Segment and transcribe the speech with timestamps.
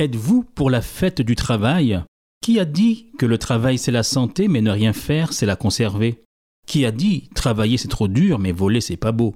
[0.00, 2.00] Êtes-vous pour la fête du travail?
[2.40, 5.56] Qui a dit que le travail c'est la santé mais ne rien faire c'est la
[5.56, 6.22] conserver?
[6.68, 9.34] Qui a dit travailler c'est trop dur mais voler c'est pas beau?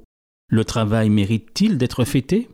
[0.49, 2.49] Le travail mérite-t-il d'être fêté?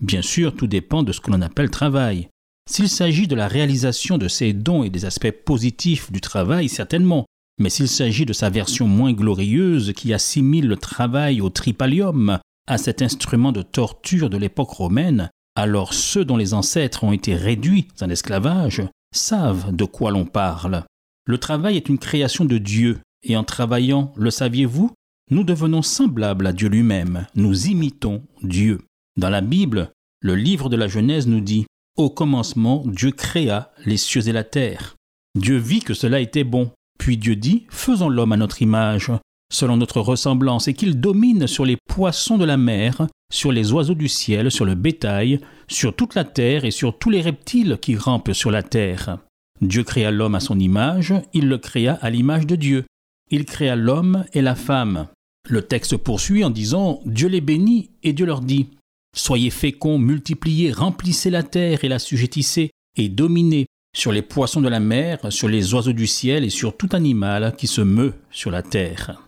[0.00, 2.28] Bien sûr, tout dépend de ce que l'on appelle travail.
[2.66, 7.26] S'il s'agit de la réalisation de ses dons et des aspects positifs du travail, certainement.
[7.58, 12.78] Mais s'il s'agit de sa version moins glorieuse qui assimile le travail au tripalium, à
[12.78, 15.28] cet instrument de torture de l'époque romaine,
[15.60, 18.82] alors ceux dont les ancêtres ont été réduits en esclavage
[19.14, 20.84] savent de quoi l'on parle.
[21.26, 24.90] Le travail est une création de Dieu, et en travaillant, le saviez-vous,
[25.30, 28.80] nous devenons semblables à Dieu lui-même, nous imitons Dieu.
[29.18, 31.66] Dans la Bible, le livre de la Genèse nous dit
[31.98, 34.96] Au commencement, Dieu créa les cieux et la terre.
[35.38, 36.70] Dieu vit que cela était bon.
[36.98, 39.12] Puis Dieu dit Faisons l'homme à notre image,
[39.52, 43.94] selon notre ressemblance, et qu'il domine sur les poissons de la mer, sur les oiseaux
[43.94, 47.96] du ciel, sur le bétail, sur toute la terre et sur tous les reptiles qui
[47.96, 49.18] rampent sur la terre.
[49.60, 52.84] Dieu créa l'homme à son image, il le créa à l'image de Dieu.
[53.30, 55.06] Il créa l'homme et la femme.
[55.48, 58.68] Le texte poursuit en disant Dieu les bénit et Dieu leur dit
[59.16, 64.68] Soyez féconds, multipliez, remplissez la terre et la sujettissez, et dominez sur les poissons de
[64.68, 68.50] la mer, sur les oiseaux du ciel et sur tout animal qui se meut sur
[68.50, 69.20] la terre.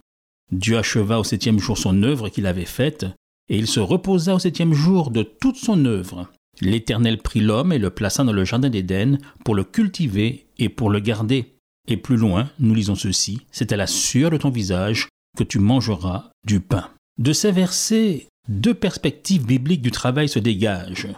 [0.53, 3.07] Dieu acheva au septième jour son œuvre qu'il avait faite,
[3.49, 6.29] et il se reposa au septième jour de toute son œuvre.
[6.61, 10.91] L'Éternel prit l'homme et le plaça dans le jardin d'Éden pour le cultiver et pour
[10.91, 11.55] le garder.
[11.89, 15.59] Et plus loin, nous lisons ceci, c'est à la sueur de ton visage que tu
[15.59, 16.91] mangeras du pain.
[17.19, 21.09] De ces versets, deux perspectives bibliques du travail se dégagent.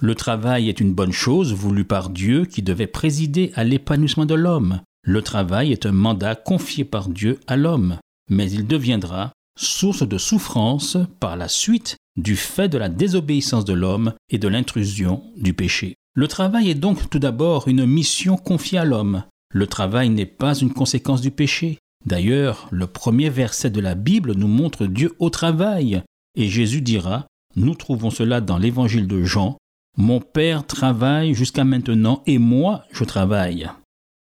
[0.00, 4.34] Le travail est une bonne chose voulue par Dieu qui devait présider à l'épanouissement de
[4.34, 4.80] l'homme.
[5.02, 7.98] Le travail est un mandat confié par Dieu à l'homme,
[8.30, 13.72] mais il deviendra source de souffrance par la suite du fait de la désobéissance de
[13.72, 15.94] l'homme et de l'intrusion du péché.
[16.14, 19.24] Le travail est donc tout d'abord une mission confiée à l'homme.
[19.52, 21.78] Le travail n'est pas une conséquence du péché.
[22.06, 26.02] D'ailleurs, le premier verset de la Bible nous montre Dieu au travail,
[26.36, 27.26] et Jésus dira,
[27.56, 29.58] nous trouvons cela dans l'évangile de Jean,
[29.96, 33.70] Mon Père travaille jusqu'à maintenant et moi je travaille.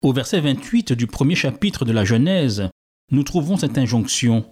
[0.03, 2.69] Au verset 28 du premier chapitre de la Genèse,
[3.11, 4.45] nous trouvons cette injonction.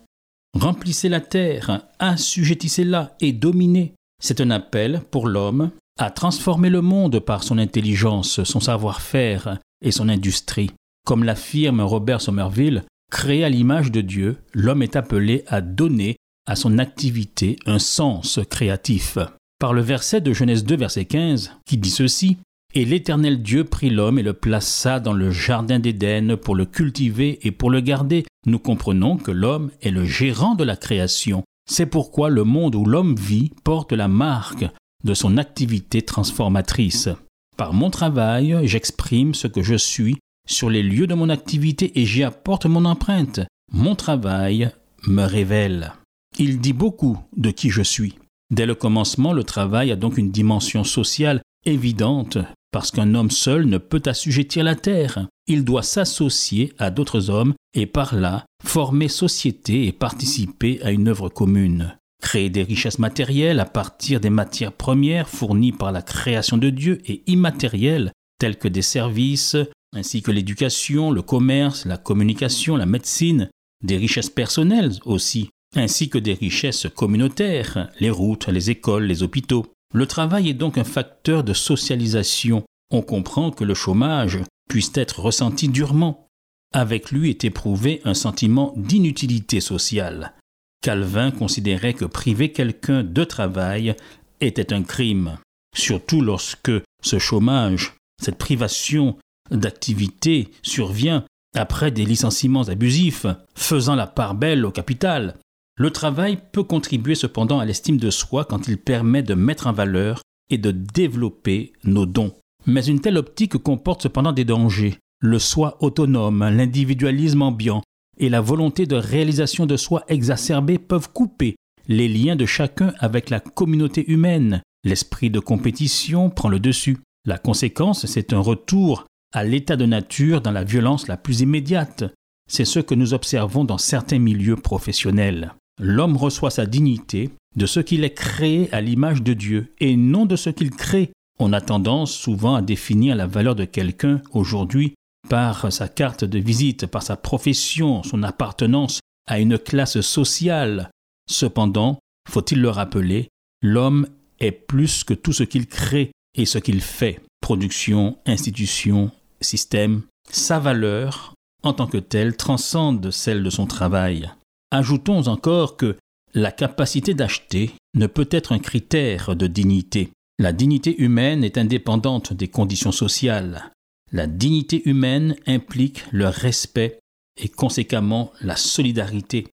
[0.53, 3.93] Remplissez la terre, assujettissez-la et dominez.
[4.21, 9.91] C'est un appel pour l'homme à transformer le monde par son intelligence, son savoir-faire et
[9.91, 10.71] son industrie.
[11.05, 16.17] Comme l'affirme Robert Somerville, créé à l'image de Dieu, l'homme est appelé à donner
[16.47, 19.17] à son activité un sens créatif.
[19.59, 22.37] Par le verset de Genèse 2, verset 15, qui dit ceci
[22.73, 27.39] Et l'Éternel Dieu prit l'homme et le plaça dans le jardin d'Éden pour le cultiver
[27.45, 28.23] et pour le garder.
[28.45, 31.43] Nous comprenons que l'homme est le gérant de la création.
[31.69, 34.65] C'est pourquoi le monde où l'homme vit porte la marque
[35.03, 37.09] de son activité transformatrice.
[37.57, 40.17] Par mon travail, j'exprime ce que je suis
[40.47, 43.41] sur les lieux de mon activité et j'y apporte mon empreinte.
[43.73, 44.71] Mon travail
[45.07, 45.93] me révèle.
[46.39, 48.15] Il dit beaucoup de qui je suis.
[48.49, 52.37] Dès le commencement, le travail a donc une dimension sociale évidente,
[52.71, 55.27] parce qu'un homme seul ne peut assujettir la terre.
[55.47, 61.07] Il doit s'associer à d'autres hommes et par là former société et participer à une
[61.07, 61.97] œuvre commune.
[62.21, 67.01] Créer des richesses matérielles à partir des matières premières fournies par la création de Dieu
[67.05, 69.57] et immatérielles, telles que des services,
[69.93, 73.49] ainsi que l'éducation, le commerce, la communication, la médecine,
[73.83, 79.65] des richesses personnelles aussi, ainsi que des richesses communautaires, les routes, les écoles, les hôpitaux.
[79.93, 82.63] Le travail est donc un facteur de socialisation.
[82.91, 84.39] On comprend que le chômage
[84.69, 86.27] puisse être ressenti durement.
[86.73, 90.33] Avec lui est éprouvé un sentiment d'inutilité sociale.
[90.81, 93.95] Calvin considérait que priver quelqu'un de travail
[94.39, 95.37] était un crime,
[95.75, 96.71] surtout lorsque
[97.03, 99.17] ce chômage, cette privation
[99.51, 105.37] d'activité survient après des licenciements abusifs, faisant la part belle au capital,
[105.77, 109.73] le travail peut contribuer cependant à l'estime de soi quand il permet de mettre en
[109.73, 112.33] valeur et de développer nos dons.
[112.65, 114.97] Mais une telle optique comporte cependant des dangers.
[115.19, 117.81] Le soi autonome, l'individualisme ambiant
[118.17, 121.55] et la volonté de réalisation de soi exacerbée peuvent couper
[121.87, 124.61] les liens de chacun avec la communauté humaine.
[124.83, 126.97] L'esprit de compétition prend le dessus.
[127.25, 132.03] La conséquence, c'est un retour à l'état de nature dans la violence la plus immédiate.
[132.49, 135.53] C'est ce que nous observons dans certains milieux professionnels.
[135.79, 140.25] L'homme reçoit sa dignité de ce qu'il est créé à l'image de Dieu et non
[140.25, 141.11] de ce qu'il crée.
[141.43, 144.93] On a tendance souvent à définir la valeur de quelqu'un aujourd'hui
[145.27, 150.91] par sa carte de visite, par sa profession, son appartenance à une classe sociale.
[151.27, 151.97] Cependant,
[152.29, 153.29] faut-il le rappeler,
[153.63, 154.05] l'homme
[154.39, 157.19] est plus que tout ce qu'il crée et ce qu'il fait.
[157.41, 159.09] Production, institution,
[159.41, 161.33] système, sa valeur
[161.63, 164.29] en tant que telle transcende celle de son travail.
[164.69, 165.97] Ajoutons encore que
[166.35, 170.11] la capacité d'acheter ne peut être un critère de dignité.
[170.41, 173.71] La dignité humaine est indépendante des conditions sociales.
[174.11, 176.97] La dignité humaine implique le respect
[177.39, 179.49] et conséquemment la solidarité.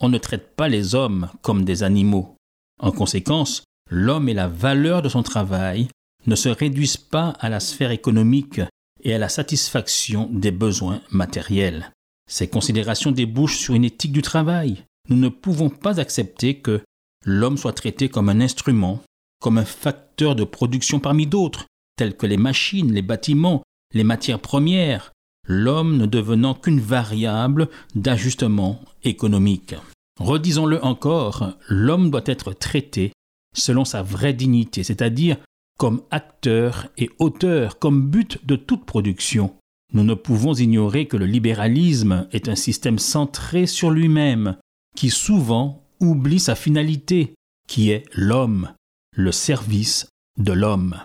[0.00, 2.36] On ne traite pas les hommes comme des animaux.
[2.80, 5.88] En conséquence, l'homme et la valeur de son travail
[6.26, 8.62] ne se réduisent pas à la sphère économique
[9.02, 11.92] et à la satisfaction des besoins matériels.
[12.30, 14.84] Ces considérations débouchent sur une éthique du travail.
[15.10, 16.80] Nous ne pouvons pas accepter que
[17.26, 19.02] l'homme soit traité comme un instrument,
[19.40, 21.66] comme un facteur de production parmi d'autres,
[21.96, 25.12] tels que les machines, les bâtiments, les matières premières,
[25.48, 29.74] l'homme ne devenant qu'une variable d'ajustement économique.
[30.20, 33.12] Redisons-le encore, l'homme doit être traité
[33.56, 35.36] selon sa vraie dignité, c'est-à-dire
[35.78, 39.54] comme acteur et auteur, comme but de toute production.
[39.94, 44.56] Nous ne pouvons ignorer que le libéralisme est un système centré sur lui-même,
[44.94, 47.34] qui souvent oublie sa finalité,
[47.66, 48.72] qui est l'homme,
[49.16, 50.08] le service
[50.38, 50.96] de l'homme.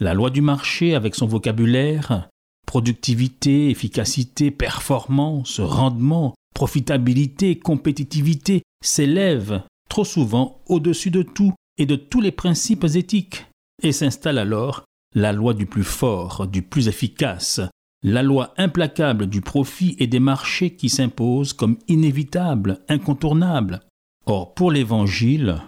[0.00, 2.28] La loi du marché, avec son vocabulaire,
[2.66, 12.20] productivité, efficacité, performance, rendement, profitabilité, compétitivité, s'élève trop souvent au-dessus de tout et de tous
[12.20, 13.46] les principes éthiques,
[13.82, 14.84] et s'installe alors
[15.14, 17.60] la loi du plus fort, du plus efficace,
[18.02, 23.80] la loi implacable du profit et des marchés qui s'impose comme inévitable, incontournable.
[24.26, 25.60] Or, pour l'Évangile,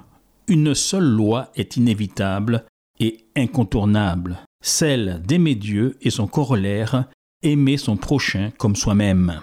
[0.48, 2.64] une seule loi est inévitable
[3.00, 7.06] et incontournable, celle d'aimer Dieu et son corollaire,
[7.42, 9.40] aimer son prochain comme soi-même.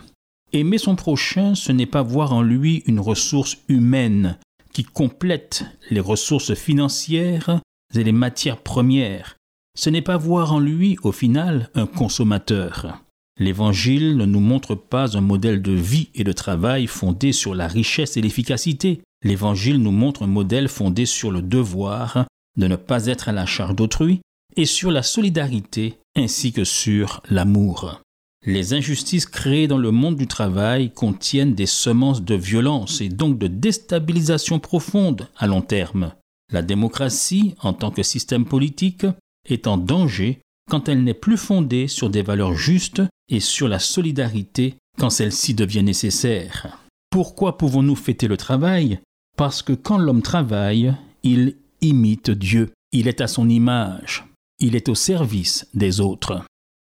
[0.51, 4.38] Aimer son prochain, ce n'est pas voir en lui une ressource humaine
[4.71, 7.59] qui complète les ressources financières
[7.95, 9.35] et les matières premières.
[9.75, 13.02] Ce n'est pas voir en lui, au final, un consommateur.
[13.39, 17.68] L'Évangile ne nous montre pas un modèle de vie et de travail fondé sur la
[17.68, 19.01] richesse et l'efficacité.
[19.24, 22.27] L'Évangile nous montre un modèle fondé sur le devoir
[22.57, 24.21] de ne pas être à la charge d'autrui
[24.56, 28.01] et sur la solidarité ainsi que sur l'amour.
[28.45, 33.39] Les injustices créées dans le monde du travail contiennent des semences de violence et donc
[33.39, 36.12] de déstabilisation profonde à long terme.
[36.51, 39.06] La démocratie, en tant que système politique,
[39.50, 43.80] est en danger quand elle n'est plus fondée sur des valeurs justes et sur la
[43.80, 46.80] solidarité quand celle-ci devient nécessaire.
[47.10, 49.00] Pourquoi pouvons-nous fêter le travail?
[49.38, 50.94] Parce que quand l'homme travaille,
[51.24, 52.71] il imite Dieu.
[52.92, 54.25] Il est à son image.
[54.60, 56.44] Il est au service des autres.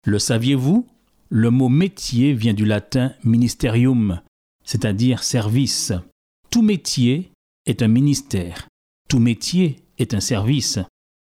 [0.06, 0.88] Le saviez-vous?
[1.30, 4.22] Le mot métier vient du latin ministerium,
[4.64, 5.92] c'est-à-dire service.
[6.52, 7.32] Tout métier
[7.66, 8.68] est un ministère.
[9.10, 10.80] Tout métier est un service.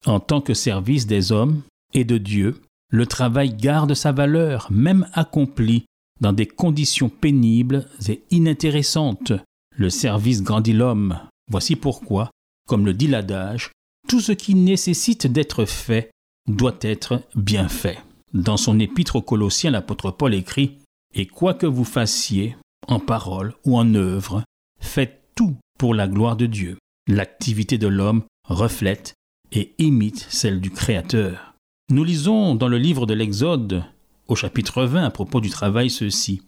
[0.07, 1.63] En tant que service des hommes
[1.95, 5.85] et de Dieu, le travail garde sa valeur, même accompli
[6.21, 9.33] dans des conditions pénibles et inintéressantes.
[9.77, 11.19] Le service grandit l'homme.
[11.51, 12.31] Voici pourquoi,
[12.67, 13.71] comme le dit l'adage,
[14.09, 16.11] tout ce qui nécessite d'être fait
[16.49, 17.99] doit être bien fait.
[18.33, 20.79] Dans son épître aux Colossiens, l'apôtre Paul écrit
[21.15, 24.43] Et quoi que vous fassiez, en parole ou en œuvre,
[24.81, 26.79] faites tout pour la gloire de Dieu.
[27.07, 29.15] L'activité de l'homme reflète
[29.53, 31.48] et imite celle du Créateur.
[31.91, 33.83] Nous lisons dans le livre de l'Exode,
[34.27, 36.43] au chapitre 20, à propos du travail, ceci.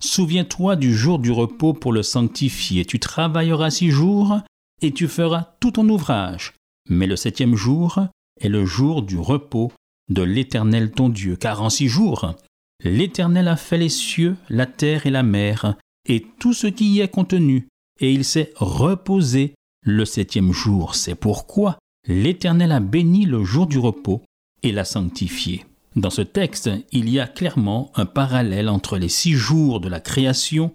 [0.00, 2.84] Souviens-toi du jour du repos pour le sanctifier.
[2.84, 4.40] Tu travailleras six jours
[4.82, 6.54] et tu feras tout ton ouvrage.
[6.88, 8.00] Mais le septième jour
[8.40, 9.70] est le jour du repos
[10.08, 12.34] de l'Éternel ton Dieu, car en six jours,
[12.82, 15.76] l'Éternel a fait les cieux, la terre et la mer,
[16.08, 17.68] et tout ce qui y est contenu,
[18.00, 19.54] et il s'est reposé
[19.84, 20.96] le septième jour.
[20.96, 21.78] C'est pourquoi
[22.08, 24.22] l'Éternel a béni le jour du repos
[24.62, 25.64] et l'a sanctifié.
[25.96, 30.00] Dans ce texte, il y a clairement un parallèle entre les six jours de la
[30.00, 30.72] création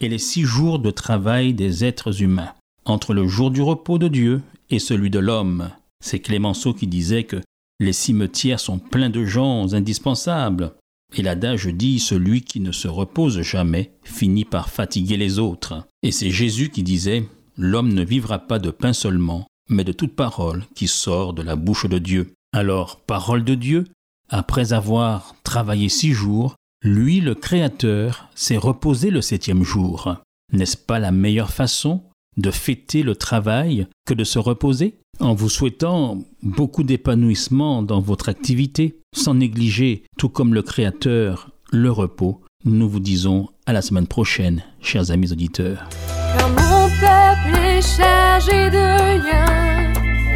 [0.00, 2.52] et les six jours de travail des êtres humains,
[2.84, 5.70] entre le jour du repos de Dieu et celui de l'homme.
[6.04, 7.40] C'est Clémenceau qui disait que
[7.80, 10.74] les cimetières sont pleins de gens indispensables,
[11.14, 15.86] et l'adage dit celui qui ne se repose jamais finit par fatiguer les autres.
[16.02, 20.14] Et c'est Jésus qui disait L'homme ne vivra pas de pain seulement, mais de toute
[20.14, 22.34] parole qui sort de la bouche de Dieu.
[22.52, 23.86] Alors, parole de Dieu,
[24.34, 30.16] Après avoir travaillé six jours, lui, le Créateur, s'est reposé le septième jour.
[30.52, 32.02] N'est-ce pas la meilleure façon
[32.38, 34.94] de fêter le travail que de se reposer?
[35.20, 41.90] En vous souhaitant beaucoup d'épanouissement dans votre activité, sans négliger, tout comme le Créateur, le
[41.90, 45.88] repos, nous vous disons à la semaine prochaine, chers amis auditeurs.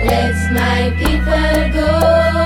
[0.07, 2.46] Let my people go.